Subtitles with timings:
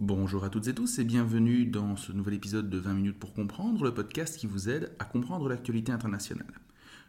[0.00, 3.34] Bonjour à toutes et tous et bienvenue dans ce nouvel épisode de 20 minutes pour
[3.34, 6.54] comprendre, le podcast qui vous aide à comprendre l'actualité internationale.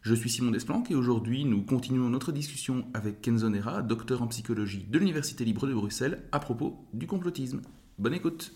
[0.02, 4.28] Je suis Simon Desplanques et aujourd'hui nous continuons notre discussion avec Kenzo Nera, docteur en
[4.28, 7.62] psychologie de l'Université libre de Bruxelles, à propos du complotisme.
[7.98, 8.54] Bonne écoute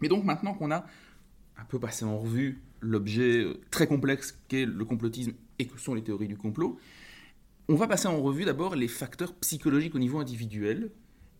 [0.00, 0.84] Mais donc maintenant qu'on a
[1.68, 6.02] peu passé en revue l'objet euh, très complexe qu'est le complotisme et que sont les
[6.02, 6.78] théories du complot,
[7.68, 10.90] on va passer en revue d'abord les facteurs psychologiques au niveau individuel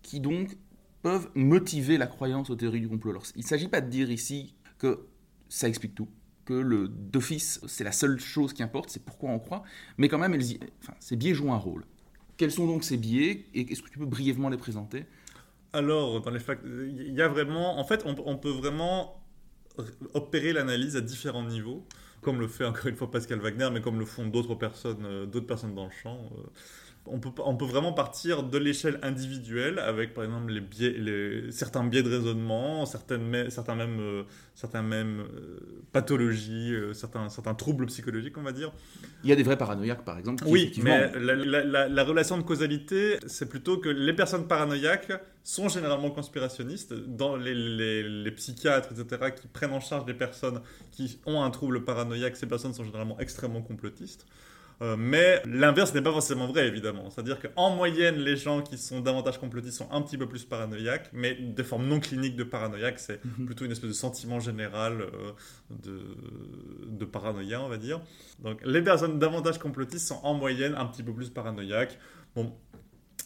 [0.03, 0.57] qui donc
[1.03, 3.21] peuvent motiver la croyance aux théories du complot.
[3.37, 5.07] Il ne s'agit pas de dire ici que
[5.49, 6.09] ça explique tout,
[6.45, 9.63] que d'office c'est la seule chose qui importe, c'est pourquoi on croit,
[9.99, 10.37] mais quand même
[10.99, 11.85] ces biais jouent un rôle.
[12.37, 15.05] Quels sont donc ces biais et est-ce que tu peux brièvement les présenter?
[15.73, 16.23] Alors,
[16.65, 19.23] il y a vraiment, en fait, on, peut vraiment
[20.15, 21.85] opérer l'analyse à différents niveaux,
[22.23, 25.27] comme le fait encore une fois Pascal Wagner, mais comme le font d'autres personnes, euh,
[25.27, 26.19] d'autres personnes dans le champ.
[27.09, 31.53] On peut, on peut vraiment partir de l'échelle individuelle avec par exemple les biais, les,
[31.53, 34.23] certains biais de raisonnement, certaines, certains même, euh,
[34.55, 35.59] certains même euh,
[35.93, 38.73] pathologies, euh, certains, certains troubles psychologiques, on va dire.
[39.25, 40.45] Il y a des vrais paranoïaques par exemple.
[40.47, 45.13] oui, mais la, la, relation de causalité, c'est plutôt que les personnes paranoïaques
[45.43, 46.93] sont généralement conspirationnistes.
[46.93, 51.51] Dans les, les, les, psychiatres, etc., qui prennent en charge des personnes qui ont un
[51.51, 54.27] trouble paranoïaque, ces personnes sont généralement extrêmement complotistes.
[54.83, 57.09] Euh, mais l'inverse n'est pas forcément vrai, évidemment.
[57.11, 61.11] C'est-à-dire qu'en moyenne, les gens qui sont davantage complotistes sont un petit peu plus paranoïaques,
[61.13, 63.47] mais des formes non cliniques de paranoïaque, c'est mhm.
[63.47, 65.33] plutôt une espèce de sentiment général euh,
[65.71, 66.03] de,
[66.87, 68.01] de paranoïa, on va dire.
[68.41, 71.99] Donc les personnes davantage complotistes sont en moyenne un petit peu plus paranoïaques.
[72.35, 72.53] Bon,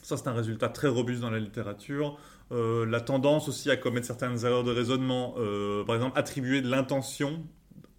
[0.03, 2.17] ça c'est un résultat très robuste dans la littérature.
[2.53, 5.35] Euh, la tendance aussi à commettre certaines erreurs de raisonnement,
[5.85, 7.45] par exemple attribuer de l'intention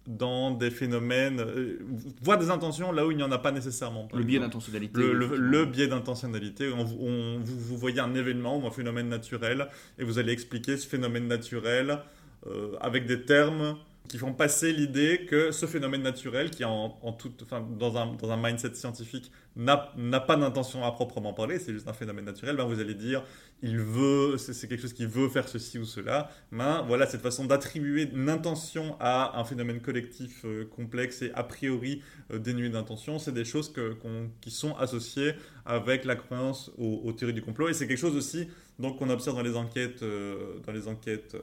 [0.06, 1.78] dans des phénomènes, euh,
[2.22, 4.08] voir des intentions là où il n'y en a pas nécessairement.
[4.12, 5.00] Le biais d'intentionnalité.
[5.00, 6.68] Le, biais d'intentionnalité.
[6.68, 9.68] vous, vous, voyez un événement ou un phénomène naturel
[9.98, 12.00] et vous allez expliquer ce phénomène naturel
[12.46, 13.76] euh, avec des termes
[14.08, 18.30] qui font passer l'idée que ce phénomène naturel, qui en, en enfin, dans, un, dans
[18.30, 19.76] un mindset scientifique n'a
[20.20, 23.22] pas d'intention à proprement parler, c'est juste un phénomène naturel, ben vous allez dire,
[23.62, 26.30] il veut, c'est quelque chose qui veut faire ceci ou cela.
[26.50, 31.44] Ben voilà, cette façon d'attribuer une intention à un phénomène collectif euh, complexe et a
[31.44, 32.02] priori
[32.32, 33.96] euh, dénué d'intention, c'est des choses que,
[34.40, 35.34] qui sont associées
[35.64, 37.68] avec la croyance aux, théories du complot.
[37.68, 38.48] Et c'est quelque chose aussi
[38.78, 41.36] qu'on observe dans les enquêtes, euh, dans les enquêtes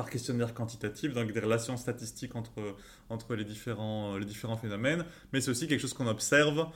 [0.00, 2.74] par questionnaire quantitatif, donc des relations statistiques entre,
[3.10, 6.68] entre les, différents, les différents phénomènes, mais c'est aussi quelque chose qu'on observe.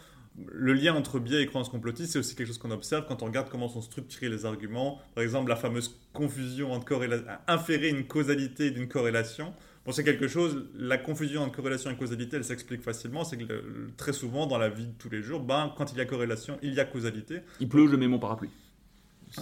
[0.46, 3.24] Le lien entre biais et croyances complotistes, c'est aussi quelque chose qu'on observe quand on
[3.24, 5.00] regarde comment sont structurés les arguments.
[5.14, 9.54] Par exemple, la fameuse confusion entre corrélation, inférer une causalité d'une corrélation.
[9.86, 13.24] Bon, c'est quelque chose, la confusion entre corrélation et causalité, elle s'explique facilement.
[13.24, 13.64] C'est que
[13.96, 16.58] très souvent, dans la vie de tous les jours, ben, quand il y a corrélation,
[16.60, 17.40] il y a causalité.
[17.60, 18.50] Il pleut, je mets mon parapluie.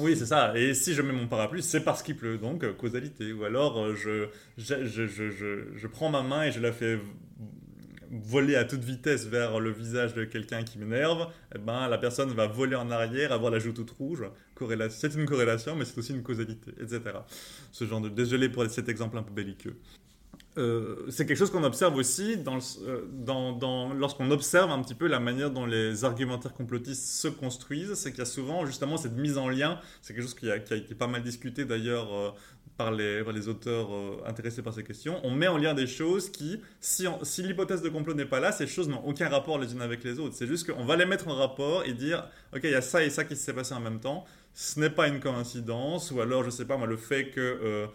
[0.01, 0.57] Oui, c'est ça.
[0.57, 3.33] Et si je mets mon parapluie, c'est parce qu'il pleut, donc euh, causalité.
[3.33, 5.29] Ou alors, euh, je, je, je,
[5.77, 6.99] je, prends ma main et je la fais
[8.11, 12.31] voler à toute vitesse vers le visage de quelqu'un qui m'énerve, eh ben, la personne
[12.33, 14.25] va voler en arrière, avoir la joue toute rouge.
[14.91, 17.01] C'est une corrélation, mais c'est aussi une causalité, etc.
[17.73, 18.09] Ce genre de...
[18.09, 19.77] Désolé pour cet exemple un peu belliqueux.
[20.59, 25.51] Euh, c'est quelque chose qu'on observe aussi euh, lorsqu'on observe un petit peu la manière
[25.51, 29.49] dont les argumentaires complotistes se construisent, c'est qu'il y a souvent justement cette mise en
[29.49, 32.31] lien, c'est quelque chose qui a, été pas mal discuté d'ailleurs euh,
[32.77, 33.89] par, les, auteurs
[34.27, 37.07] intéressés par ces questions, on met en lien des choses qui, si,
[37.39, 40.19] l'hypothèse de complot n'est pas là, ces choses n'ont aucun rapport les unes avec les
[40.19, 42.83] autres, c'est juste qu'on va les mettre en rapport et dire, ok, il y a
[42.83, 46.21] ça et ça qui s'est passé en même temps, ce n'est pas une coïncidence, ou
[46.21, 47.89] alors je sais pas le fait que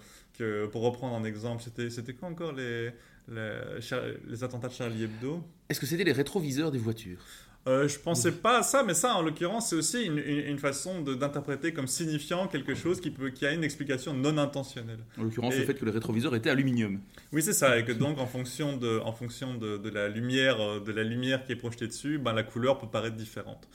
[0.72, 2.92] pour reprendre un exemple, c'était, c'était quoi encore les,
[3.28, 5.44] les, attentats de Charlie Hebdo?
[5.70, 7.20] Est-ce que c'était les rétroviseurs des voitures?
[7.68, 11.02] Euh, je pensais pas à ça, mais ça, en l'occurrence, c'est aussi une, une, façon
[11.02, 15.00] d'interpréter comme signifiant quelque chose qui, peut, qui a une explication non intentionnelle.
[15.18, 17.02] En l'occurrence, le fait que les rétroviseurs étaient aluminium.
[17.34, 20.80] Oui, c'est ça, et que donc en fonction de, en fonction de, de, la lumière,
[20.80, 23.68] de la lumière qui est projetée dessus, ben, la couleur peut paraître différente.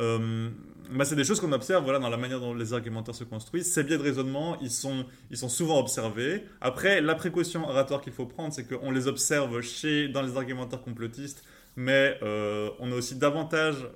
[0.00, 0.50] Euh,
[0.90, 3.72] bah, c'est des choses qu'on observe voilà, dans la manière dont les argumentaires se construisent.
[3.72, 6.44] Ces biais de raisonnement, ils sont, ils sont souvent observés.
[6.60, 10.82] Après, la précaution oratoire qu'il faut prendre, c'est qu'on les observe chez, dans les argumentaires
[10.82, 11.44] complotistes,
[11.76, 13.86] mais euh, on est aussi davantage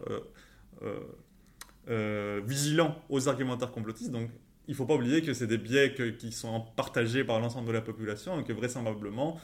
[1.89, 4.11] euh, vigilant aux argumentaires complotistes.
[4.11, 4.31] Donc,
[4.69, 7.73] il ne faut pas oublier que c'est des biais qui sont partagés par l'ensemble de
[7.73, 9.39] la population et que vraisemblablement,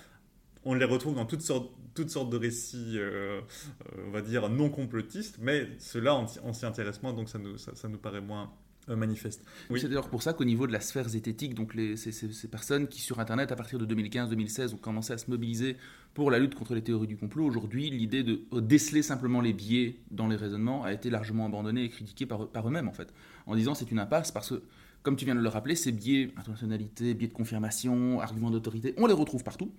[0.65, 4.49] on les retrouve dans toutes sortes, toutes sortes de récits, euh, euh, on va dire,
[4.49, 8.51] non complotistes, mais ceux-là, on, s'y intéresse moins, donc ça nous, ça, nous paraît moins,
[8.89, 9.45] manifeste.
[9.77, 12.89] C'est d'ailleurs pour ça qu'au niveau de la sphère zététique, donc les, ces, ces, personnes
[12.89, 15.77] qui sur Internet à partir de 2015-2016 ont commencé à se mobiliser
[16.13, 19.97] pour la lutte contre les théories du complot, aujourd'hui l'idée de déceler simplement les biais
[20.11, 23.15] dans les raisonnements a été largement abandonnée et critiquée par, par eux-mêmes en fait,
[23.47, 24.63] en disant c'est une impasse parce que
[25.03, 29.07] comme tu viens de le rappeler, ces biais, intentionnalité, biais de confirmation, arguments d'autorité, on
[29.07, 29.73] les retrouve partout.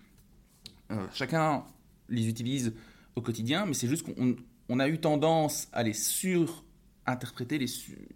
[0.92, 1.64] Euh, chacun
[2.10, 2.74] les utilise
[3.16, 7.68] au quotidien, mais c'est juste qu'on a eu tendance à les surinterpréter, les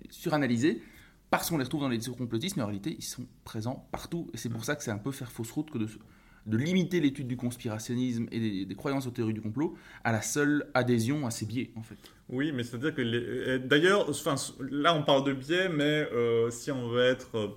[0.10, 0.82] suranalyser,
[1.30, 4.30] parce qu'on les retrouve dans les discours complotistes, mais en réalité, ils sont présents partout.
[4.34, 7.28] Et c'est pour ça que c'est un peu faire fausse route que de, limiter l'étude
[7.28, 11.46] du conspirationnisme et des, croyances aux théories du complot à la seule adhésion à ces
[11.46, 11.98] biais, en fait.
[12.30, 13.58] Oui, mais c'est-à-dire que...
[13.58, 14.36] D'ailleurs, enfin,
[14.70, 17.48] là, on parle de biais, mais euh, si on veut être euh,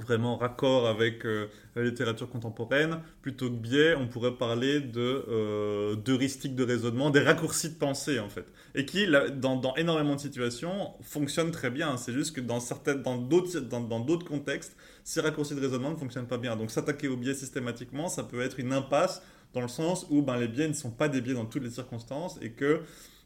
[0.00, 3.00] vraiment raccord avec euh, la littérature contemporaine.
[3.20, 8.18] Plutôt que biais, on pourrait parler de euh, d'heuristiques de raisonnement, des raccourcis de pensée
[8.18, 9.06] en fait, et qui
[9.36, 11.96] dans, dans énormément de situations fonctionnent très bien.
[11.96, 15.96] C'est juste que dans certaines, dans d'autres, dans d'autres contextes, ces raccourcis de raisonnement ne
[15.96, 16.56] fonctionnent pas bien.
[16.56, 19.22] Donc s'attaquer aux biais systématiquement, ça peut être une impasse
[19.54, 21.70] dans le sens où ben, les biais ne sont pas des biais dans toutes les
[21.70, 22.80] circonstances et que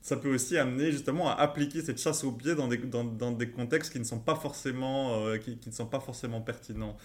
[0.07, 3.99] ça peut aussi amener justement à appliquer cette chasse au biais dans des, contextes qui
[3.99, 6.97] ne sont pas forcément, euh, qui, ne sont pas forcément pertinents.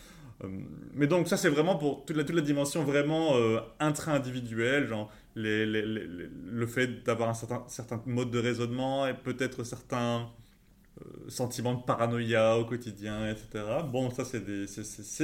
[0.44, 0.48] Euh,
[0.94, 5.10] mais donc ça c'est vraiment pour toute la, toute la dimension vraiment euh, intra-individuelle, genre
[5.34, 10.30] le fait d'avoir un certain, certain mode de raisonnement et peut-être certains
[11.30, 13.64] sentiment de paranoïa au quotidien, etc.
[13.92, 14.66] Bon, ça, c'est des,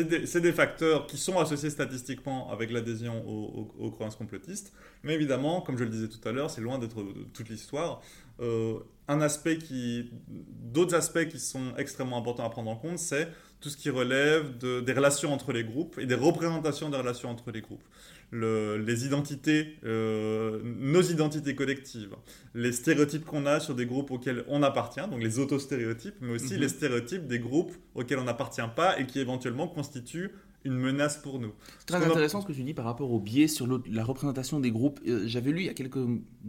[0.03, 4.73] des, des, facteurs qui sont associés statistiquement avec l'adhésion aux, croyances complotistes.
[5.03, 7.03] Mais évidemment, comme je le disais tout à l'heure, c'est loin d'être
[7.33, 8.01] toute l'histoire.
[8.39, 13.27] Euh, un aspect qui, d'autres aspects qui sont extrêmement importants à prendre en compte, c'est
[13.59, 17.29] tout ce qui relève de, des relations entre les groupes et des représentations des relations
[17.29, 17.83] entre les groupes
[18.31, 22.15] les identités, euh, nos identités collectives,
[22.53, 26.55] les stéréotypes qu'on a sur des groupes auxquels on appartient, donc les autostéréotypes, mais aussi
[26.55, 26.59] mhm.
[26.59, 30.31] les stéréotypes des groupes auxquels on n'appartient pas et qui éventuellement constituent
[30.65, 31.53] une menace pour nous.
[31.79, 34.71] C'est très intéressant ce que tu dis par rapport au biais sur la représentation des
[34.71, 34.99] groupes.
[35.07, 36.05] Euh, j'avais lu il y a quelques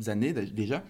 [0.07, 0.83] années déjà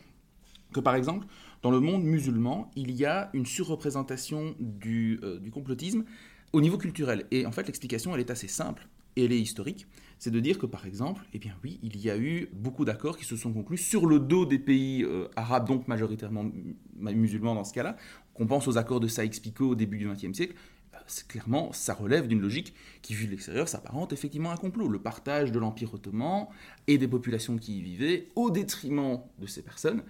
[0.73, 1.27] que par exemple,
[1.63, 6.05] dans le monde musulman, il y a une surreprésentation du, euh, du complotisme
[6.53, 7.27] au niveau culturel.
[7.31, 8.89] Et en fait, l'explication, elle est assez simple
[9.19, 9.87] et elle est historique
[10.19, 13.17] c'est de dire que par exemple, eh bien oui, il y a eu beaucoup d'accords
[13.17, 16.51] qui se sont conclus sur le dos des pays euh, arabes, donc majoritairement
[16.97, 17.97] musulmans dans ce cas-là.
[18.35, 20.55] Qu'on pense aux accords de Saïx-Picot au début du XXe siècle,
[20.95, 20.99] euh,
[21.29, 24.89] clairement, ça relève d'une logique qui, vu de l'extérieur, s'apparente effectivement à un complot.
[24.89, 26.47] Le partage de l'Empire ottoman
[26.89, 30.03] et des populations qui y vivaient au détriment de ces personnes.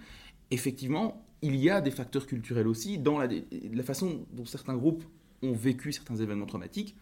[0.49, 3.29] Effectivement, il y a des facteurs culturels aussi dans la,
[3.83, 5.03] façon dont certains groupes
[5.43, 6.95] ont vécu certains événements traumatiques.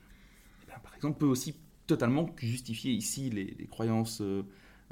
[0.68, 1.56] Eh par exemple, peut aussi
[1.88, 4.44] totalement justifier ici les, croyances, euh,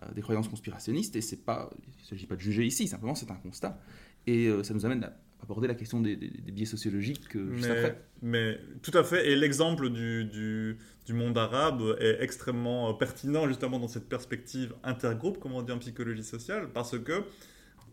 [0.01, 1.15] euh, des croyances conspirationnistes.
[1.15, 3.79] Et c'est pas, il ne s'agit pas de juger ici, simplement c'est un constat.
[4.25, 5.13] Et euh, ça nous amène à
[5.43, 8.01] aborder la question des, biais sociologiques juste mais, après.
[8.23, 9.29] Mais tout à fait.
[9.29, 15.37] Et l'exemple du, du, du, monde arabe est extrêmement pertinent justement dans cette perspective intergroupe,
[15.37, 17.23] comme on dit en psychologie sociale, parce que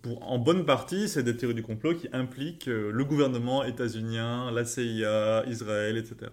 [0.01, 4.65] pour, en bonne partie, c'est des théories du complot qui impliquent le gouvernement états-unien, la
[4.65, 6.31] CIA, Israël, etc.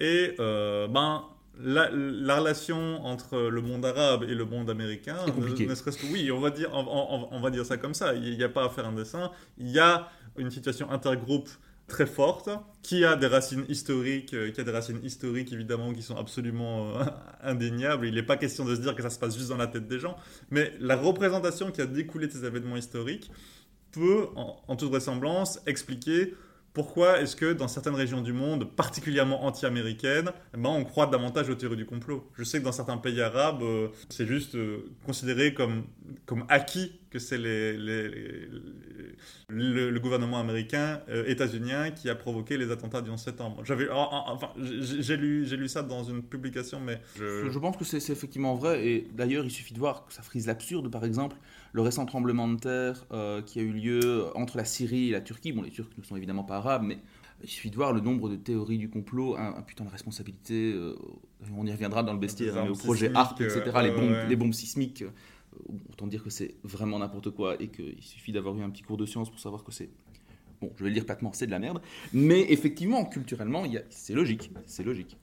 [0.00, 1.24] Et ben,
[1.58, 6.40] la, relation entre le monde arabe et le monde américain, ne, serait-ce que oui, on
[6.40, 8.14] va dire, on, va dire ça comme ça.
[8.14, 9.30] Il n'y a pas à faire un dessin.
[9.58, 11.48] Il y a une situation intergroupe
[11.88, 12.50] très forte
[12.82, 16.90] qui a des racines historiques, euh, qui a des racines historiques évidemment qui sont absolument
[16.96, 17.04] euh,
[17.42, 18.06] indéniables.
[18.06, 19.86] Il n'est pas question de se dire que ça se passe juste dans la tête
[19.86, 20.16] des gens,
[20.50, 23.30] mais la représentation qui a découlé de ces événements historiques
[23.92, 26.34] peut, en toute vraisemblance, expliquer
[26.76, 31.48] pourquoi est-ce que dans certaines régions du monde, particulièrement anti-américaines, eh ben, on croit davantage
[31.48, 32.30] aux théories du complot?
[32.36, 35.84] Je sais que dans certains pays arabes, euh, c'est juste euh, considéré comme,
[36.26, 37.72] comme acquis que c'est les,
[39.48, 43.64] le, gouvernement américain, euh, états-unien, qui a provoqué les attentats du 11 septembre.
[43.64, 47.84] J'avais, enfin, j'ai lu, j'ai lu ça dans une publication, mais je, je pense que
[47.84, 48.86] c'est effectivement vrai.
[48.86, 50.90] Et d'ailleurs, il suffit de voir que ça frise l'absurde.
[50.90, 51.36] Par exemple,
[51.72, 55.22] le récent tremblement de terre euh, qui a eu lieu entre la Syrie et la
[55.22, 56.98] Turquie, bon les Turcs ne sont évidemment pas arabes, mais
[57.42, 60.94] il suffit de voir le nombre de théories du complot, un, putain de responsabilité, euh,
[61.54, 64.36] on y reviendra dans le bestiaire, mais au projet ARP, etc., euh, les, bombes, les
[64.36, 65.04] bombes sismiques,
[65.90, 68.96] autant dire que c'est vraiment n'importe quoi et qu'il suffit d'avoir eu un petit cours
[68.96, 69.90] de science pour savoir que c'est
[70.60, 71.80] bon, je vais le dire platement, c'est de la merde.
[72.12, 74.50] Mais effectivement, culturellement, c'est logique.
[74.66, 75.16] C'est logique.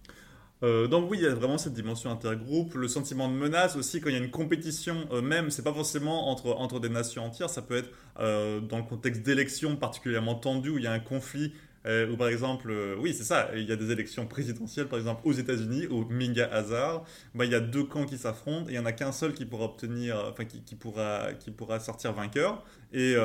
[0.64, 4.00] Euh, donc oui, il y a vraiment cette dimension intergroupe, le sentiment de menace aussi
[4.00, 7.26] quand il y a une compétition euh, même, c'est pas forcément entre, entre des nations
[7.26, 10.94] entières, ça peut être euh, dans le contexte d'élections particulièrement tendues où il y a
[10.94, 11.52] un conflit,
[11.86, 15.34] ou par exemple, oui c'est ça, il y a des élections présidentielles par exemple aux
[15.34, 17.04] États-Unis, au Minga hasard,
[17.36, 19.34] bah, il y a deux camps qui s'affrontent et il y en a qu'un seul
[19.34, 22.64] qui pourra obtenir, enfin qui, pourra, qui pourra sortir vainqueur
[22.94, 23.16] et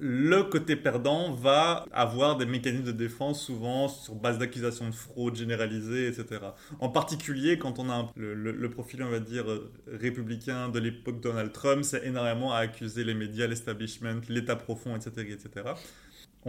[0.00, 5.34] le côté perdant va avoir des mécanismes de défense souvent sur base d'accusations de fraude
[5.34, 6.40] généralisée, etc.
[6.78, 11.52] En particulier, quand on a le, profil, on va dire, euh, républicain de l'époque Donald
[11.52, 15.70] Trump, c'est énormément à accuser les médias, l'establishment, l'État profond, etc., etc.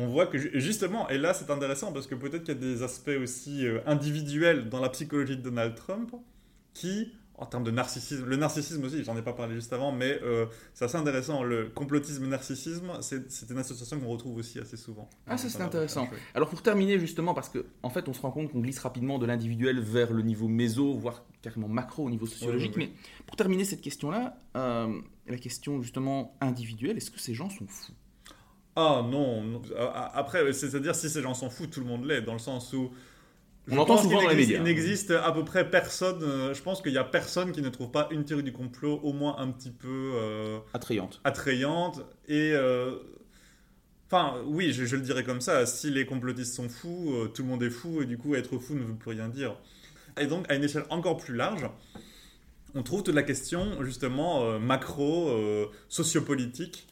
[0.02, 2.84] On voit que justement, et là c'est intéressant parce que peut-être qu'il y a des
[2.84, 6.16] aspects aussi euh, individuels dans la psychologie de Donald Trump
[6.74, 10.20] qui en termes de narcissisme, le narcissisme aussi, j'en ai pas parlé juste avant, mais
[10.24, 11.42] euh, c'est assez intéressant.
[11.42, 15.10] Le complotisme-narcissisme, c'est une association qu'on retrouve aussi assez souvent.
[15.26, 16.08] Ah, ça c'est intéressant.
[16.34, 19.20] Alors pour terminer justement, parce qu'en en fait on se rend compte qu'on glisse rapidement
[19.20, 22.92] de l'individuel vers le niveau méso, voire carrément macro au niveau sociologique, mais
[23.26, 27.94] pour terminer cette question-là, euh, la question justement individuelle, est-ce que ces gens sont fous?
[28.80, 29.62] Ah non,
[30.14, 32.92] après, c'est-à-dire si ces gens sont fous, tout le monde l'est, dans le sens où
[33.72, 34.58] on entend souvent dans les médias.
[34.58, 36.24] Il n'existe à peu près personne.
[36.24, 39.00] Euh, je pense qu'il n'y a personne qui ne trouve pas une théorie du complot
[39.04, 41.22] au moins un petit peu euh, attrayante.
[41.24, 42.96] Attrayante et euh,
[44.12, 45.68] Enfin, oui, je, le dirais comme ça.
[45.68, 48.74] Si les complotistes sont fous, tout le monde est fou, et du coup, être fou
[48.74, 49.56] ne veut plus rien dire.
[50.20, 51.70] Et donc, à une échelle encore plus large,
[52.74, 55.32] on trouve toute la question, justement, macro,
[55.90, 56.88] sociopolitique,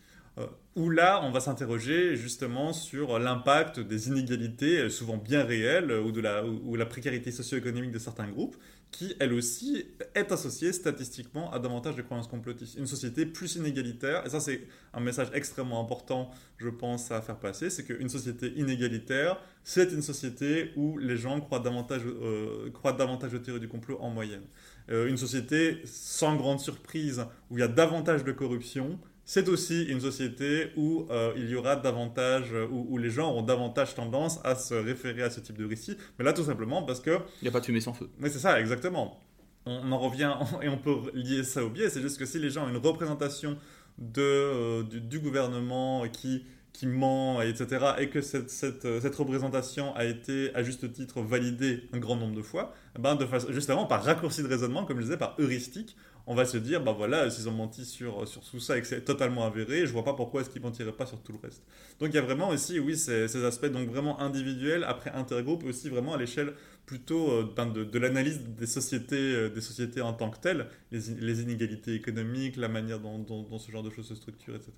[0.77, 6.11] où là, on va s'interroger justement sur l'impact des inégalités, euh, souvent bien réelles, ou
[6.11, 8.55] de la, ou la précarité socio-économique de certains groupes,
[8.91, 12.77] qui, elle aussi, est associée statistiquement à davantage de croyances complotistes.
[12.77, 17.39] Une société plus inégalitaire, et ça c'est un message extrêmement important, je pense, à faire
[17.39, 22.93] passer, c'est qu'une société inégalitaire, c'est une société où les gens croient davantage, euh, croient
[22.93, 24.45] davantage aux théories du complot en moyenne.
[24.89, 29.99] une société sans grande surprise, où il y a davantage de corruption, c'est aussi une
[29.99, 34.55] société où euh, il y aura davantage, euh, où, les gens auront davantage tendance à
[34.55, 35.97] se référer à ce type de récit.
[36.17, 37.19] Mais là, tout simplement parce que...
[37.41, 38.09] Il n'y a pas de fumée sans feu.
[38.19, 39.19] Mais c'est ça, exactement.
[39.65, 42.49] On en revient, et on peut lier ça au biais, c'est juste que si les
[42.49, 43.57] gens ont une représentation
[43.97, 50.05] de, euh, du, gouvernement qui, qui ment, etc., et que cette, cette, cette, représentation a
[50.05, 54.05] été, à juste titre, validée un grand nombre de fois, eh ben de justement par
[54.05, 57.47] raccourci de raisonnement, comme je disais, par heuristique, on va se dire, bah voilà, s'ils
[57.47, 60.41] ont menti sur, sur tout ça et que c'est totalement avéré, je vois pas pourquoi
[60.41, 61.63] est-ce qu'ils mentiraient pas sur tout le reste.
[61.99, 65.63] Donc il y a vraiment aussi, oui, ces, ces aspects donc vraiment individuels, après intergroupe,
[65.63, 66.53] aussi vraiment à l'échelle
[66.87, 71.41] plutôt euh, ben, de, l'analyse des sociétés, euh, des sociétés en tant que telles, les,
[71.41, 74.71] inégalités économiques, la manière dont, ce genre de choses se structurent, etc.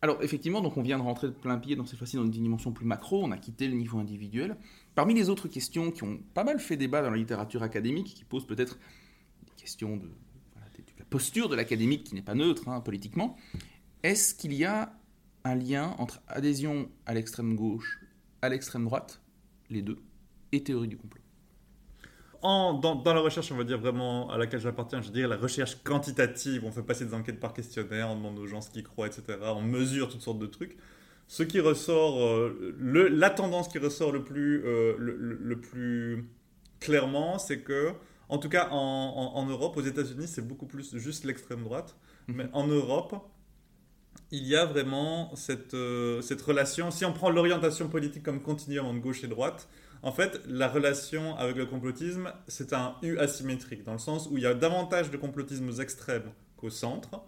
[0.00, 2.30] Alors effectivement, donc on vient de rentrer de plein pied dans cette fois-ci dans une
[2.30, 4.56] dimension plus macro, on a quitté le niveau individuel.
[4.94, 8.24] Parmi les autres questions qui ont pas mal fait débat dans la littérature académique, qui
[8.24, 8.78] posent peut-être
[9.44, 10.08] des questions de
[11.10, 13.36] posture de l'académique qui n'est pas neutre hein, politiquement,
[14.02, 14.92] est-ce qu'il y a
[15.44, 18.00] un lien entre adhésion à l'extrême gauche,
[18.42, 19.20] à l'extrême droite,
[19.70, 19.98] les deux,
[20.52, 21.22] et théorie du complot?
[22.42, 26.64] Dans, la recherche, on va dire vraiment à laquelle j'appartiens, je dirais la recherche quantitative.
[26.64, 29.38] On fait passer des enquêtes par questionnaire, on demande aux gens ce qu'ils croient, etc.
[29.42, 30.76] On mesure toutes sortes de trucs.
[31.26, 36.26] Ce qui ressort, euh, la tendance qui ressort le plus, euh, le, plus
[36.80, 37.92] clairement, c'est que
[38.28, 41.96] en tout cas, en, Europe, aux États-Unis, c'est beaucoup plus juste l'extrême droite.
[42.28, 42.36] Mhm.
[42.36, 43.14] Mais en Europe,
[44.30, 46.90] il y a vraiment cette, euh, cette relation.
[46.90, 49.68] Si on prend l'orientation politique comme continuum entre gauche et droite,
[50.02, 54.36] en fait, la relation avec le complotisme, c'est un U asymétrique, dans le sens où
[54.36, 57.20] il y a davantage de complotisme extrêmes qu'au centre,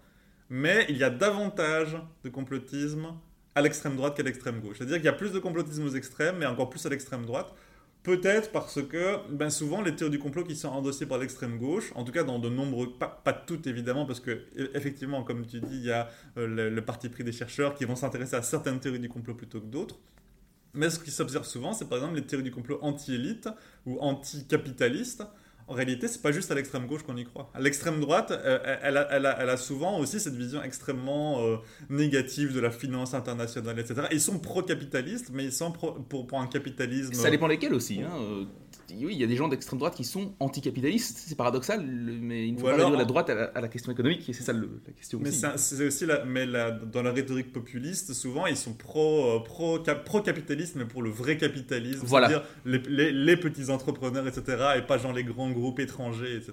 [0.48, 3.14] mais il y a davantage de complotisme
[3.54, 4.78] à l'extrême droite qu'à l'extrême gauche.
[4.78, 7.52] C'est-à-dire qu'il y a plus de complotisme aux extrêmes, mais encore plus à l'extrême droite.
[8.02, 11.92] Peut-être parce que ben souvent les théories du complot qui sont endossées par l'extrême gauche,
[11.94, 15.60] en tout cas dans de nombreux, pas, toutes évidemment, parce que e, effectivement, comme tu
[15.60, 18.80] dis, il y a euh, le, parti pris des chercheurs qui vont s'intéresser à certaines
[18.80, 19.98] théories du complot plutôt que d'autres.
[20.72, 23.50] Mais ce qui s'observe souvent, c'est par exemple les théories du complot anti-élite
[23.84, 25.24] ou anti-capitaliste,
[25.70, 27.48] en réalité, c'est pas juste à l'extrême gauche qu'on y croit.
[27.58, 31.58] L'extrême droite, euh, elle, a, souvent aussi cette vision extrêmement euh,
[31.88, 34.08] négative de la finance internationale, etc.
[34.10, 37.14] Ils sont pro-capitalistes, mais ils sont pour, pour, un capitalisme.
[37.14, 38.02] Ça dépend lesquels aussi.
[38.02, 38.10] Hein.
[38.92, 42.46] Euh, oui, il y a des gens d'extrême droite qui sont anticapitalistes, c'est paradoxal, mais
[42.46, 44.62] il ne faut pas réduire la droite à la, question économique, et c'est ça la
[44.96, 45.44] question mais aussi.
[45.56, 50.80] C'est aussi la, mais dans la rhétorique populiste, souvent ils sont pro, pro, pro capitalisme,
[50.80, 55.24] mais pour le vrai capitalisme, c'est-à-dire les, les, petits entrepreneurs, etc., et pas genre les
[55.24, 56.52] grands groupes étrangers, etc.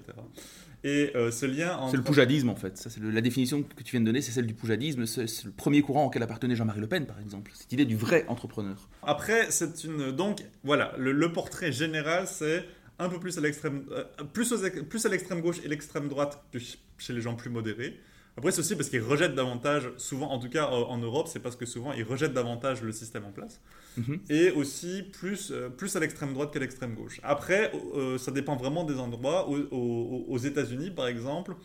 [0.84, 2.76] Et euh, ce lien C'est le poujadisme en fait.
[2.78, 5.06] Ça, c'est la définition que tu viens de donner, c'est celle du poujadisme.
[5.06, 7.50] C'est le premier courant auquel appartenait Jean-Marie Le Pen, par exemple.
[7.54, 8.88] Cette idée du vrai entrepreneur.
[9.02, 10.12] Après, c'est une.
[10.12, 12.64] Donc, voilà, le, portrait général, c'est
[12.98, 14.52] un peu plus à l'extrême, euh, plus,
[14.88, 17.98] plus à l'extrême gauche et l'extrême droite que chez les gens plus modérés.
[18.38, 21.56] Après, c'est aussi parce qu'ils rejettent davantage, souvent, en tout cas en Europe, c'est parce
[21.56, 23.60] que souvent ils rejettent davantage le système en place.
[23.96, 24.20] Mhm.
[24.30, 27.18] Et aussi plus, euh, plus à l'extrême droite qu'à l'extrême gauche.
[27.24, 29.48] Après, euh, ça dépend vraiment des endroits.
[29.48, 31.56] Aux, aux, États-Unis, par exemple,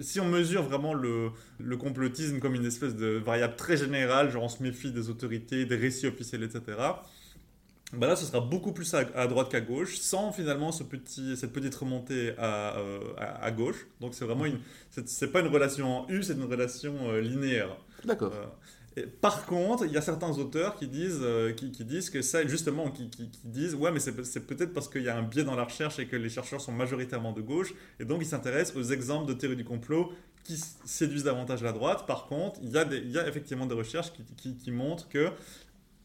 [0.00, 4.42] si on mesure vraiment le, le, complotisme comme une espèce de variable très générale, genre
[4.42, 6.76] on se méfie des autorités, des récits officiels, etc.,
[7.92, 11.52] bah là, ce sera beaucoup plus à, droite qu'à gauche, sans finalement ce petit, cette
[11.52, 13.86] petite remontée à, euh, à, gauche.
[14.00, 14.58] Donc c'est vraiment une,
[14.90, 17.76] c'est pas une relation en U, c'est une relation euh, linéaire.
[18.04, 18.32] D'accord.
[18.34, 21.22] Euh, par contre, il y a certains auteurs qui disent,
[21.56, 25.02] qui, qui, disent que ça, justement, qui, qui, disent, ouais, mais c'est peut-être parce qu'il
[25.02, 27.74] y a un biais dans la recherche et que les chercheurs sont majoritairement de gauche,
[28.00, 30.12] et donc ils s'intéressent aux exemples de théorie du complot
[30.46, 32.06] qui séduisent davantage la droite.
[32.06, 35.08] Par contre, il y a, des, il y a effectivement des recherches qui, qui, montrent
[35.08, 35.30] que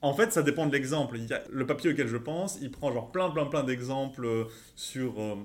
[0.01, 1.17] en fait, ça dépend de l'exemple.
[1.51, 5.35] Le papier auquel je pense, il prend genre plein, plein, plein d'exemples euh, sur euh,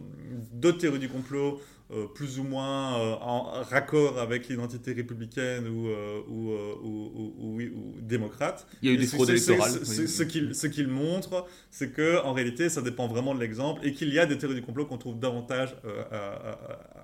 [0.52, 1.60] d'autres théories du complot,
[1.90, 5.88] euh, plus ou moins en raccord avec l'identité républicaine ou,
[6.28, 8.66] ou, ou, ou, démocrate.
[8.82, 9.84] Il y a eu des fraudes électorales.
[9.84, 14.18] Ce qu'il montre, c'est que en réalité, ça dépend vraiment de l'exemple et qu'il y
[14.18, 15.76] a des théories du complot qu'on trouve davantage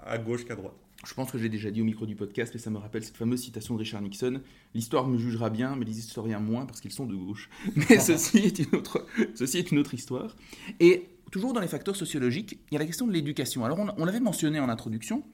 [0.06, 0.81] à gauche qu'à droite.
[1.04, 3.16] Je pense que j'ai déjà dit au micro du podcast, mais ça me rappelle cette
[3.16, 4.40] fameuse citation de Richard Nixon
[4.74, 7.50] L'histoire me jugera bien, mais les historiens moins parce qu'ils sont de gauche.
[7.76, 10.36] Mais ceci est, une autre, ceci est une autre histoire.
[10.78, 13.64] Et toujours dans les facteurs sociologiques, il y a la question de l'éducation.
[13.64, 15.24] Alors, on, l'avait mentionné en introduction,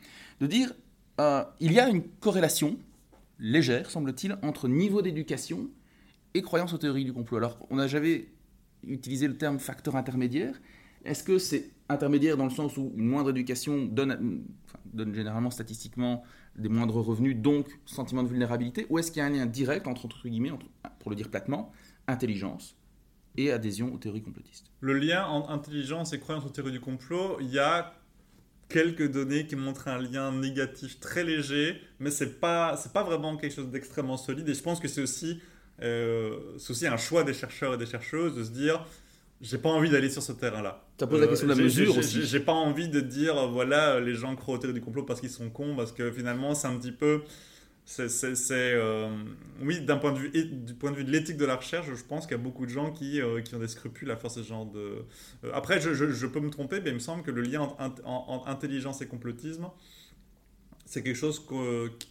[0.41, 0.73] de dire
[1.21, 2.79] euh, il y a une corrélation
[3.39, 5.69] légère, semble-t-il, entre niveau d'éducation
[6.35, 7.37] et croyance aux théories du complot.
[7.37, 8.27] Alors, on n'a jamais
[8.87, 10.59] utilisé le terme facteur intermédiaire.
[11.05, 14.45] Est-ce que c'est intermédiaire dans le sens où une moindre éducation donne,
[14.95, 16.23] généralement statistiquement
[16.57, 19.87] des moindres revenus, donc sentiment de vulnérabilité, ou est-ce qu'il y a un lien direct
[19.87, 20.53] entre, entre guillemets,
[21.01, 21.73] pour le dire platement,
[22.07, 22.77] intelligence
[23.37, 24.71] et adhésion aux théories complotistes?
[24.81, 27.95] Le lien entre intelligence et croyance aux théories du complot, il y a
[28.69, 33.55] quelques données qui montrent un lien négatif très léger, mais c'est pas pas vraiment quelque
[33.55, 34.49] chose d'extrêmement solide.
[34.49, 35.41] Et je pense que c'est aussi
[35.83, 38.85] euh, c'est aussi un choix des chercheurs et des chercheuses de se dire
[39.41, 40.85] j'ai pas envie d'aller sur ce terrain-là.
[40.99, 42.25] Ça pose la question de la euh, mesure aussi.
[42.25, 45.21] J'ai pas envie de dire, euh, voilà, les gens croient au théorie du complot parce
[45.21, 47.23] qu'ils sont cons, parce que finalement, c'est un petit peu.
[47.85, 48.05] C'est,
[48.53, 49.09] euh,
[49.63, 52.05] oui, d'un point de vue, du point de vue de l'éthique de la recherche, je
[52.05, 54.43] pense qu'il y a beaucoup de gens qui, qui ont des scrupules à faire ce
[54.43, 55.05] genre de.
[55.55, 58.03] après, je, je, peux me tromper, mais il me semble que le lien entre,
[58.47, 59.69] intelligence et complotisme,
[60.85, 61.43] c'est quelque chose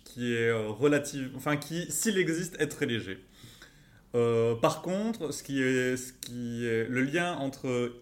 [0.03, 3.19] qui est relative, enfin qui, s'il existe, est très léger.
[4.15, 7.93] Euh, par contre, ce qui, est, ce qui est le lien entre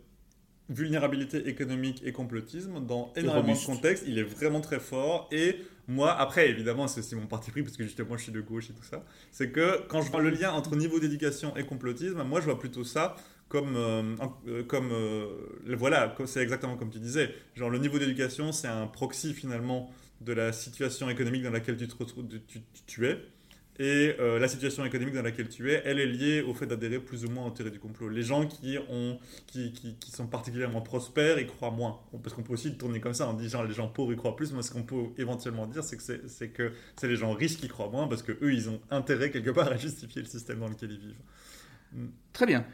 [0.70, 5.28] vulnérabilité économique et complotisme, dans énormément de contextes, il est vraiment très fort.
[5.32, 8.42] Et moi, après, évidemment, c'est aussi mon parti pris, parce que justement, je suis de
[8.42, 11.66] gauche et tout ça, c'est que quand je vois le lien entre niveau d'éducation et
[11.66, 13.16] complotisme, moi, je vois plutôt ça
[13.48, 14.16] comme, euh,
[14.48, 14.92] euh, comme
[15.68, 17.36] voilà, c'est exactement comme tu disais.
[17.56, 19.92] Genre, le niveau d'éducation, c'est un proxy finalement
[20.22, 22.26] de la situation économique dans laquelle tu, te retrouves,
[22.88, 23.20] tu es.
[23.78, 27.00] Et euh, la situation économique dans laquelle tu es, elle est liée au fait d'adhérer
[27.00, 28.08] plus ou moins au théorie du complot.
[28.08, 32.00] Les gens qui, ont, qui, qui, sont particulièrement prospères, ils croient moins.
[32.24, 34.54] Parce qu'on peut aussi tourner comme ça, en disant les gens pauvres, ils croient plus.
[34.54, 38.08] Moi, ce qu'on peut éventuellement dire, c'est que c'est les gens riches qui croient moins,
[38.08, 41.00] parce que eux, ils ont intérêt quelque part à justifier le système dans lequel ils
[41.00, 41.22] vivent.
[41.92, 42.06] Mm.
[42.32, 42.66] Très bien.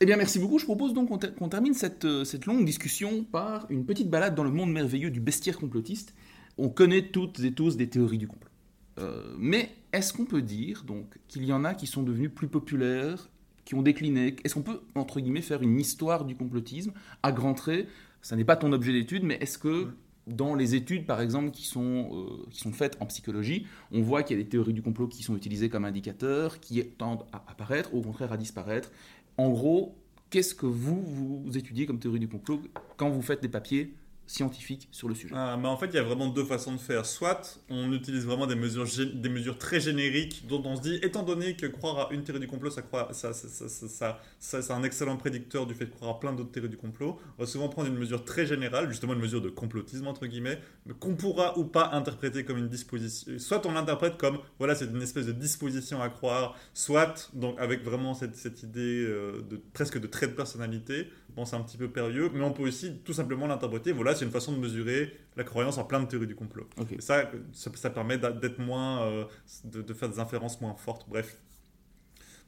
[0.00, 0.58] Eh bien, merci beaucoup.
[0.58, 4.44] Je propose donc qu'on termine cette, euh, cette longue discussion par une petite balade dans
[4.44, 6.14] le monde merveilleux du bestiaire complotiste.
[6.58, 8.50] On connaît toutes et tous des théories du complot.
[8.98, 12.48] Euh, mais est-ce qu'on peut dire donc qu'il y en a qui sont devenus plus
[12.48, 13.28] populaires,
[13.64, 14.36] qui ont décliné?
[14.44, 17.88] Est-ce qu'on peut, entre guillemets, faire une histoire du complotisme à grands traits?
[18.22, 19.88] Ça n'est pas ton objet d'étude, mais est-ce que
[20.26, 24.22] dans les études, par exemple, qui sont, euh, qui sont faites en psychologie, on voit
[24.22, 27.44] qu'il y a des théories du complot qui sont utilisées comme indicateurs, qui tendent à
[27.48, 28.90] apparaître, ou au contraire à disparaître?
[29.36, 29.96] En gros,
[30.30, 31.00] qu'est-ce que vous,
[31.44, 32.60] vous étudiez comme théorie du complot
[32.96, 33.94] quand vous faites des papiers
[34.26, 35.34] scientifique sur le sujet.
[35.36, 37.06] Ah, mais en fait, il y a vraiment deux façons de faire.
[37.06, 41.22] Soit on utilise vraiment des mesures, des mesures très génériques dont on se dit, étant
[41.22, 45.16] donné que croire à une théorie du complot, ça, ça, ça, ça c'est un excellent
[45.16, 47.88] prédicteur du fait de croire à plein d'autres théories du complot, on va souvent prendre
[47.88, 50.58] une mesure très générale, justement une mesure de complotisme, entre guillemets,
[50.98, 53.38] qu'on pourra ou pas interpréter comme une disposition.
[53.38, 57.84] Soit on l'interprète comme, voilà, c'est une espèce de disposition à croire, soit donc avec
[57.84, 61.76] vraiment cette, cette idée euh, de presque de trait de personnalité, bon, c'est un petit
[61.76, 65.16] peu périlleux, mais on peut aussi tout simplement l'interpréter, voilà, c'est une façon de mesurer
[65.36, 66.68] la croyance en plein de théories du complot.
[66.98, 69.24] ça, ça, permet d'être moins, euh,
[69.64, 71.06] de, faire des inférences moins fortes.
[71.08, 71.36] Bref.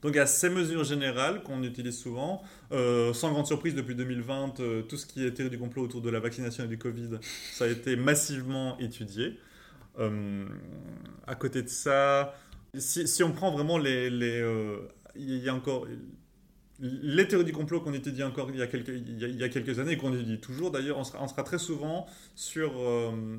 [0.00, 2.42] Donc il y a ces mesures générales qu'on utilise souvent.
[2.72, 6.00] Euh, sans grande surprise, depuis 2020, euh, tout ce qui est théorie du complot autour
[6.00, 7.18] de la vaccination et du Covid,
[7.52, 9.38] ça a été massivement étudié.
[11.26, 12.34] à côté de ça,
[12.74, 14.10] si, on prend vraiment les...
[14.10, 14.42] les
[15.16, 15.86] il y a encore
[16.80, 20.38] les théories du complot qu'on étudie encore il y a quelques, années et qu'on étudie
[20.38, 22.72] toujours d'ailleurs, on sera, on sera, très souvent sur...
[22.78, 23.38] Euh,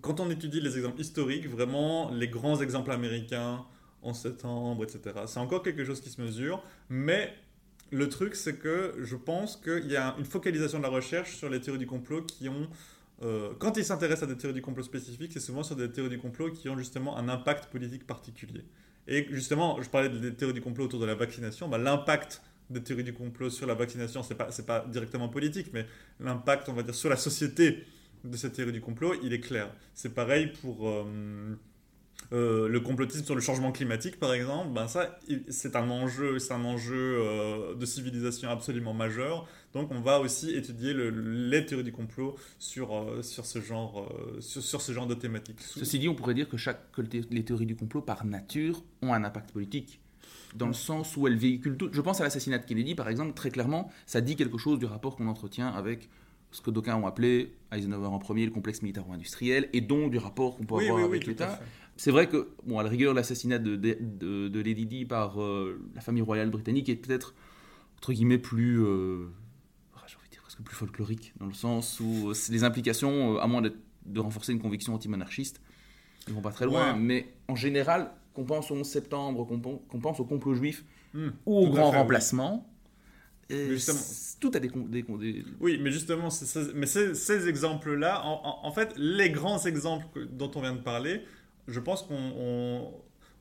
[0.00, 3.64] quand on étudie les exemples historiques, vraiment les grands exemples américains
[4.02, 5.22] en septembre, etc.
[5.26, 7.34] C'est encore quelque chose qui se mesure, mais
[7.90, 11.50] le truc c'est que je pense qu'il y a une focalisation de la recherche sur
[11.50, 12.68] les théories du complot qui ont
[13.22, 16.10] euh, quand ils s'intéressent à des théories du complot spécifiques, c'est souvent sur des théories
[16.10, 18.64] du complot qui ont justement un impact politique particulier.
[19.08, 22.82] Et justement, je parlais des théories du complot autour de la vaccination, bah, l'impact des
[22.82, 25.86] théories du complot sur la vaccination, c'est pas, pas directement politique, mais
[26.20, 27.84] l'impact, on va dire, sur la société
[28.24, 29.70] de cette théorie du complot, il est clair.
[29.94, 31.56] C'est pareil pour euh,
[32.32, 34.72] euh, le complotisme sur le changement climatique, par exemple.
[34.72, 39.48] Ben ça, c'est un enjeu, c'est un enjeu de civilisation absolument majeur.
[39.72, 44.08] Donc on va aussi étudier le, les théories du complot sur, euh, sur, ce genre,
[44.10, 45.60] euh, sur, ce genre de thématiques.
[45.60, 49.12] Ceci dit, on pourrait dire que, chaque, que les théories du complot, par nature, ont
[49.12, 50.00] un impact politique.
[50.56, 51.90] Dans le sens où elles véhiculent tout.
[51.92, 54.86] Je pense à l'assassinat de Kennedy, par exemple, très clairement, ça dit quelque chose du
[54.86, 56.08] rapport qu'on entretient avec
[56.50, 60.56] ce que d'aucuns ont appelé Eisenhower en premier, le complexe militaro-industriel, et donc du rapport
[60.56, 61.60] qu'on peut avoir avec l'État.
[61.96, 65.78] C'est vrai que, bon, à la rigueur, l'assassinat de, de, de, Lady Di par euh,
[65.94, 67.34] la famille royale britannique est peut-être,
[67.98, 68.82] entre guillemets, plus
[70.62, 74.94] plus folklorique, dans le sens où les implications, euh, à moins de renforcer une conviction
[74.94, 75.60] anti-monarchiste,
[76.28, 76.94] ne vont pas très loin.
[76.94, 80.84] Mais en général, qu'on pense au 11 septembre, qu'on pense au complot juif
[81.14, 82.68] hmm, ou au grand remplacement,
[84.40, 85.04] tout a des, des,
[85.60, 86.28] Oui, mais justement,
[86.74, 91.22] mais ces, exemples-là, en, en, fait, les grands exemples dont on vient de parler,
[91.68, 92.92] je pense qu'on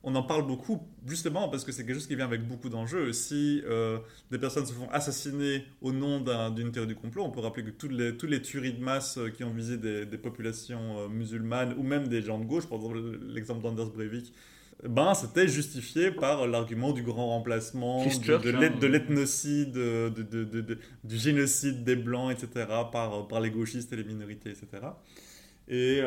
[0.03, 3.11] on en parle beaucoup justement parce que c'est quelque chose qui vient avec beaucoup d'enjeux.
[3.11, 3.97] Si euh,
[4.31, 7.71] des personnes se font assassiner au nom d'une théorie du complot, on peut rappeler que
[7.71, 11.73] toutes les, toutes les tueries de masse euh, qui ont visé des, populations euh, musulmanes
[11.77, 14.33] ou même des gens de gauche, par exemple l'exemple d'Anders Breivik,
[14.87, 19.73] ben, c'était justifié par l'argument du grand remplacement, de, l'ethnocide,
[21.03, 24.67] du génocide des blancs, etc., par, par les gauchistes et les minorités, etc.
[25.67, 26.01] Et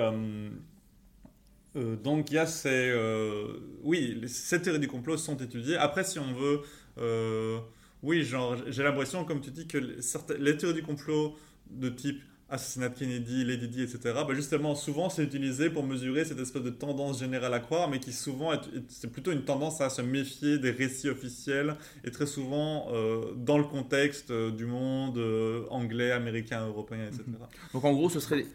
[1.76, 2.90] euh, donc il y a ces...
[2.90, 3.46] Euh,
[3.82, 5.76] oui, ces théories du complot sont étudiées.
[5.76, 6.60] Après, si on veut...
[6.98, 7.58] Euh,
[8.02, 11.36] oui, genre, j'ai l'impression, comme tu dis, que les théories du complot
[11.70, 12.20] de type
[12.52, 16.62] assassinat de Kennedy, Lady Di, etc., bah justement, souvent, c'est utilisé pour mesurer cette espèce
[16.62, 18.52] de tendance générale à croire, mais qui souvent,
[18.88, 22.88] c'est plutôt une tendance à se méfier des récits officiels, et très souvent
[23.36, 25.18] dans le contexte du monde
[25.70, 27.24] anglais, américain, européen, etc.
[27.72, 28.46] Donc en gros, ce serait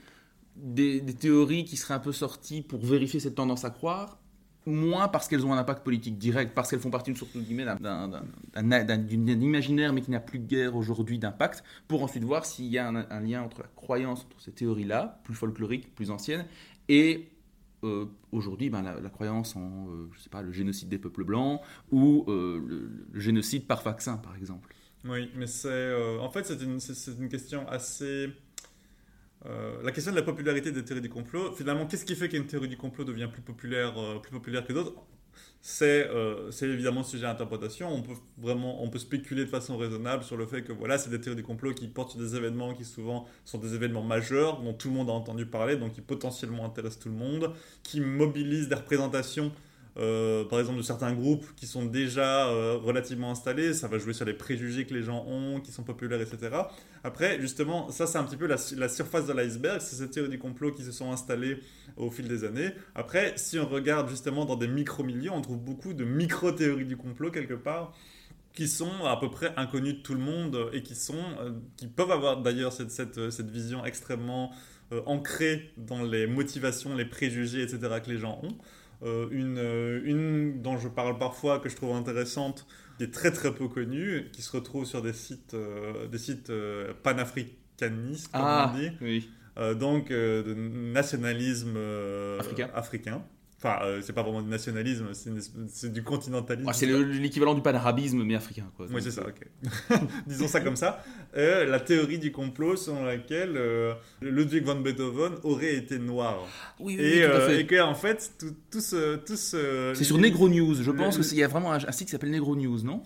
[0.57, 4.19] des, théories qui seraient un peu sorties pour vérifier cette tendance à croire,
[4.67, 8.21] moins parce qu'elles ont un impact politique direct, parce qu'elles font partie d'un
[9.41, 13.19] imaginaire mais qui n'a plus guère aujourd'hui d'impact, pour ensuite voir s'il y a un,
[13.21, 16.45] lien entre la croyance, entre ces théories-là, plus folkloriques, plus anciennes,
[16.89, 17.29] et
[17.83, 21.61] euh, aujourd'hui ben, la, croyance en euh, je sais pas, le génocide des peuples blancs
[21.91, 22.59] ou euh,
[23.13, 24.73] le, génocide par vaccin, par exemple.
[25.05, 26.59] Oui, mais c'est en fait c'est
[27.19, 28.29] une question assez
[29.45, 32.47] euh, la question de la popularité des théories du complot, finalement, qu'est-ce qui fait qu'une
[32.47, 34.93] théorie du complot devient plus populaire, euh, plus populaire que d'autres?
[35.81, 37.89] Euh, c'est évidemment sujet à interprétation.
[37.93, 41.09] On peut vraiment, on peut spéculer de façon raisonnable sur le fait que voilà, c'est
[41.09, 44.61] des théories du complot qui portent sur des événements qui souvent sont des événements majeurs
[44.61, 47.99] dont tout le monde a entendu parler, donc qui potentiellement intéressent tout le monde, qui
[47.99, 49.51] mobilisent des représentations
[49.99, 54.13] euh, par exemple de certains groupes qui sont déjà euh, relativement installés, ça va jouer
[54.13, 56.55] sur les préjugés que les gens ont, qui sont populaires, etc.
[57.03, 60.37] Après, justement, ça c'est un petit peu la, surface de l'iceberg, c'est ces théories du
[60.37, 61.61] complot qui se sont installées
[61.95, 62.73] au fil des années.
[62.93, 67.31] Après, si on regarde justement dans des micro-milieux, on trouve beaucoup de micro-théories du complot
[67.31, 67.93] quelque part
[68.53, 71.87] qui sont à peu près inconnues de tout le monde et qui sont euh, qui
[71.87, 74.51] peuvent avoir d'ailleurs cette, cette, cette, vision extrêmement
[75.05, 77.79] ancrée dans les motivations, les préjugés, etc.
[78.03, 78.57] que les gens ont.
[79.03, 82.65] Euh, une, euh, une dont je parle parfois, que je trouve intéressante,
[82.97, 86.51] qui est très très peu connue, qui se retrouve sur des sites, euh, des sites
[87.03, 88.91] panafricanistes, comme ah, on dit.
[89.01, 89.29] Oui.
[89.75, 91.77] donc, de nationalisme
[92.39, 92.69] africain.
[92.73, 93.23] africain.
[93.59, 95.07] Enfin, euh, c'est pas vraiment du nationalisme,
[95.67, 96.69] c'est du continentalisme.
[96.73, 98.69] c'est l'équivalent du panarabisme, mais africain.
[98.77, 98.85] Quoi.
[98.91, 99.99] Oui, c'est ça, ok.
[100.27, 101.03] Disons ça comme ça.
[101.35, 106.47] Euh, la théorie du complot selon laquelle euh, Ludwig van Beethoven aurait été noir.
[106.79, 107.61] Oui, oui, et, tout à fait.
[107.61, 109.15] et que, en fait, tout, tout ce.
[109.15, 110.75] Tout c'est sur Negro News.
[110.75, 113.01] Je pense qu'il y a vraiment un, site qui s'appelle Negro News, non?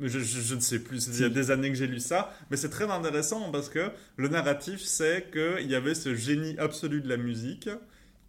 [0.00, 2.56] Je, je, ne sais plus, il y a des années que j'ai lu ça, mais
[2.56, 7.08] c'est très intéressant parce que le narratif, c'est qu'il y avait ce génie absolu de
[7.08, 7.68] la musique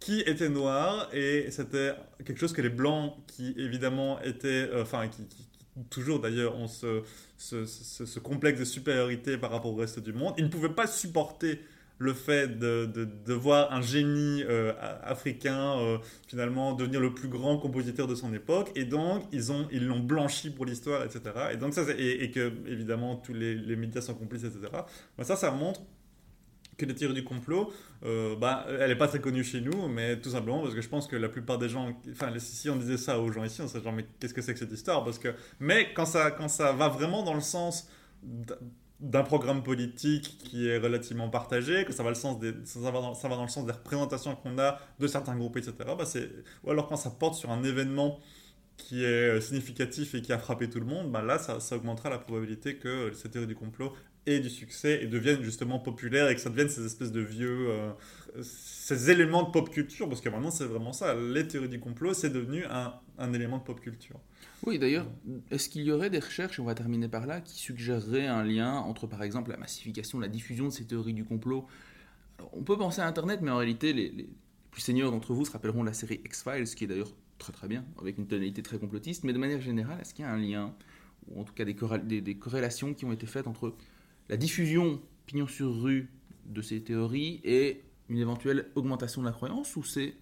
[0.00, 1.92] qui était noir et c'était
[2.24, 5.26] quelque chose que les blancs qui évidemment étaient euh, enfin qui,
[5.90, 10.50] toujours d'ailleurs ont ce, complexe de supériorité par rapport au reste du monde ils ne
[10.50, 11.60] pouvaient pas supporter
[11.98, 18.06] le fait de, voir un génie euh, africain euh, finalement devenir le plus grand compositeur
[18.06, 21.20] de son époque et donc ils ont ils l'ont blanchi pour l'histoire etc
[21.52, 24.60] et donc ça et, que évidemment tous les, médias sont complices etc
[25.20, 25.82] ça ça montre
[26.80, 27.72] que les théories du complot,
[28.04, 30.88] euh, bah, elle n'est pas très connue chez nous, mais tout simplement parce que je
[30.88, 33.68] pense que la plupart des gens, enfin, si on disait ça aux gens ici, on
[33.68, 35.04] serait genre, mais qu'est-ce que c'est que cette histoire?
[35.04, 35.28] Parce que,
[35.60, 37.88] Mais quand ça, quand ça va vraiment dans le sens
[39.00, 42.92] d'un programme politique qui est relativement partagé, que ça va, le sens des, ça, va
[43.00, 45.74] dans, ça va dans le sens des représentations qu'on a de certains groupes, etc.
[45.86, 46.04] Bah
[46.64, 48.18] ou alors quand ça porte sur un événement
[48.80, 52.10] qui est significatif et qui a frappé tout le monde, bah là, ça, ça augmentera
[52.10, 53.92] la probabilité que cette théorie du complot
[54.26, 57.70] ait du succès et devienne justement populaire et que ça devienne ces espèces de vieux,
[57.70, 57.92] euh,
[58.42, 62.12] ces éléments de pop culture, parce que maintenant c'est vraiment ça, les théories du complot,
[62.12, 64.20] c'est devenu un, un élément de pop culture.
[64.66, 65.06] Oui, d'ailleurs,
[65.50, 68.74] est-ce qu'il y aurait des recherches, on va terminer par là, qui suggéreraient un lien
[68.74, 71.66] entre, par exemple, la massification, la diffusion de ces théories du complot?
[72.52, 74.28] On peut penser à Internet, mais en réalité, les,
[74.70, 77.66] plus seniors d'entre vous se rappelleront de la série X-Files, qui est d'ailleurs très très
[77.66, 80.38] bien, avec une tonalité très complotiste, mais de manière générale, est-ce qu'il y a un
[80.38, 80.72] lien,
[81.28, 83.74] ou en tout cas des, des, corrélations qui ont été faites entre
[84.28, 86.08] la diffusion pignon sur rue
[86.46, 90.14] de ces théories et une éventuelle augmentation de la croyance, ou c'est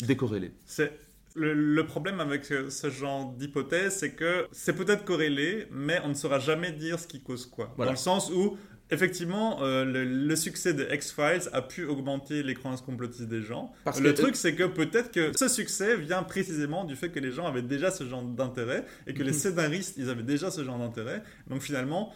[0.00, 0.52] décorrélé?
[0.64, 0.98] C'est
[1.34, 6.38] le, problème avec ce, genre d'hypothèse, c'est que c'est peut-être corrélé, mais on ne saura
[6.38, 7.74] jamais dire ce qui cause quoi.
[7.78, 8.56] Dans le sens où,
[8.92, 13.72] effectivement, euh, le, succès de X-Files a pu augmenter les croyances complotistes des gens.
[14.00, 17.46] le truc, c'est que peut-être que ce succès vient précisément du fait que les gens
[17.46, 19.38] avaient déjà ce genre d'intérêt et que les mhm.
[19.38, 21.22] scénaristes, ils avaient déjà ce genre d'intérêt.
[21.48, 22.12] Donc finalement,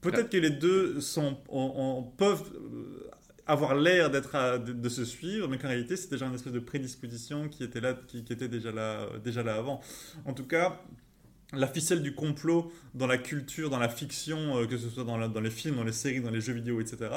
[0.00, 1.36] peut-être que les deux sont,
[2.16, 3.10] peuvent euh,
[3.46, 7.48] avoir l'air d'être de, se suivre, mais qu'en réalité c'est déjà une espèce de prédisposition
[7.48, 9.80] qui était là, qui, était déjà là, déjà là avant.
[10.24, 10.80] En tout cas,
[11.52, 15.28] la ficelle du complot dans la culture, dans la fiction, euh, que ce soit dans,
[15.28, 17.10] dans, les films, dans les séries, dans les jeux vidéo, etc.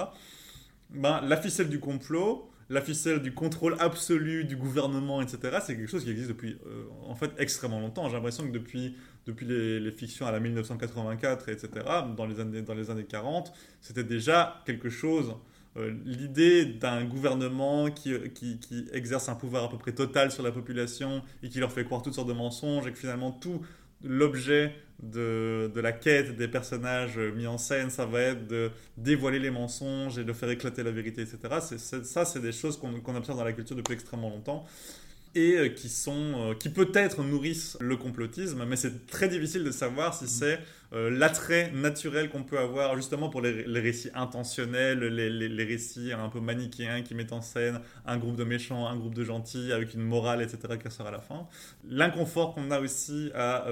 [0.90, 5.60] Ben, la ficelle du complot, la ficelle du contrôle absolu du gouvernement, etc.
[5.64, 8.08] C'est quelque chose qui existe depuis, euh, en fait, extrêmement longtemps.
[8.08, 11.70] J'ai l'impression que depuis, depuis les, les, fictions à la 1984, etc.,
[12.16, 15.36] dans les années, dans les années 40, c'était déjà quelque chose
[15.76, 20.44] euh, l'idée d'un gouvernement qui, qui, qui, exerce un pouvoir à peu près total sur
[20.44, 23.60] la population et qui leur fait croire toutes sortes de mensonges et que finalement tout
[24.04, 29.40] l'objet de, de, la quête des personnages mis en scène, ça va être de dévoiler
[29.40, 31.40] les mensonges et de faire éclater la vérité, etc.
[31.62, 34.66] c'est ça, c'est des choses qu'on observe dans la culture depuis extrêmement longtemps
[35.36, 39.72] et euh, qui sont euh, qui peut-être nourrissent le complotisme mais c'est très difficile de
[39.72, 40.60] savoir si c'est
[40.94, 46.30] euh, l'attrait naturel qu'on peut avoir justement pour les, récits intentionnels les, les, récits un
[46.30, 49.94] peu manichéens qui mettent en scène un groupe de méchants un groupe de gentils avec
[49.96, 51.48] une morale etc qui sera à la fin.
[51.90, 53.66] L'inconfort qu'on a aussi à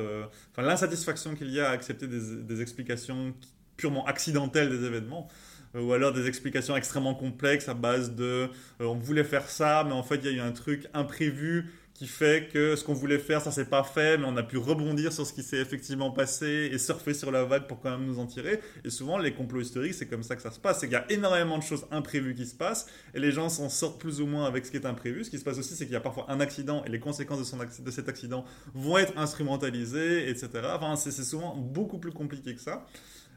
[0.51, 3.33] enfin l'insatisfaction qu'il y a à accepter des, des explications
[3.77, 5.27] purement accidentelles des événements
[5.75, 8.49] ou alors des explications extrêmement complexes à base de
[8.81, 11.69] euh, on voulait faire ça, mais en fait il y a eu un truc imprévu
[12.01, 14.57] qui fait que ce qu'on voulait faire, ça s'est pas fait, mais on a pu
[14.57, 18.07] rebondir sur ce qui s'est effectivement passé et surfer sur la vague pour quand même
[18.07, 18.59] nous en tirer.
[18.83, 20.79] Et souvent, les complots historiques, c'est comme ça que ça se passe.
[20.79, 23.69] C'est qu'il y a énormément de choses imprévues qui se passent et les gens s'en
[23.69, 25.25] sortent plus ou moins avec ce qui est imprévu.
[25.25, 27.37] Ce qui se passe aussi, c'est qu'il y a parfois un accident et les conséquences
[27.37, 30.49] de, son de cet accident vont être instrumentalisées, etc.
[30.73, 32.83] Enfin, c'est souvent beaucoup plus compliqué que ça.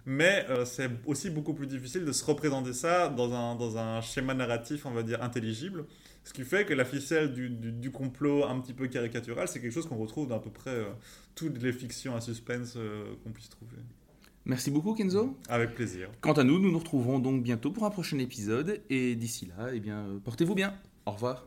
[0.06, 4.00] Mais euh, c'est aussi beaucoup plus difficile de se représenter ça dans un, dans un
[4.02, 5.86] schéma narratif, on va dire, intelligible.
[6.24, 9.72] Ce qui fait que la ficelle du, du, complot un petit peu caricatural, c'est quelque
[9.72, 10.84] chose qu'on retrouve dans à peu près euh,
[11.34, 13.76] toutes les fictions à suspense euh, qu'on puisse trouver.
[14.46, 15.36] Merci beaucoup Kenzo.
[15.48, 16.10] Avec plaisir.
[16.20, 19.68] Quant à nous, nous nous retrouverons donc bientôt pour un prochain épisode et d'ici là,
[19.72, 20.74] eh bien, portez-vous bien.
[21.06, 21.46] Au revoir.